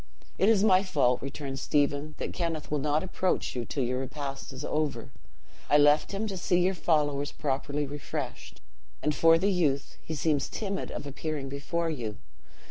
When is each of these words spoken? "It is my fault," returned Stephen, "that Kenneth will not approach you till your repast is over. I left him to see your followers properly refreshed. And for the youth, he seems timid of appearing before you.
"It 0.39 0.49
is 0.49 0.63
my 0.63 0.81
fault," 0.81 1.21
returned 1.21 1.59
Stephen, 1.59 2.15
"that 2.17 2.33
Kenneth 2.33 2.71
will 2.71 2.79
not 2.79 3.03
approach 3.03 3.55
you 3.55 3.65
till 3.65 3.83
your 3.83 3.99
repast 3.99 4.51
is 4.51 4.65
over. 4.65 5.11
I 5.69 5.77
left 5.77 6.11
him 6.11 6.25
to 6.25 6.37
see 6.37 6.59
your 6.61 6.73
followers 6.73 7.31
properly 7.31 7.85
refreshed. 7.85 8.61
And 9.03 9.13
for 9.13 9.37
the 9.37 9.51
youth, 9.51 9.97
he 10.01 10.15
seems 10.15 10.49
timid 10.49 10.89
of 10.89 11.05
appearing 11.05 11.49
before 11.49 11.91
you. 11.91 12.17